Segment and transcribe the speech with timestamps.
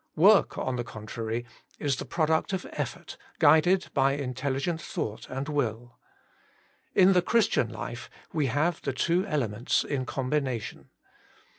[0.15, 1.45] Work, on the contrary,
[1.77, 5.99] is the product of effort guided by intelligent thought and will.
[6.95, 10.89] In the Christian life we have the two elements in combination.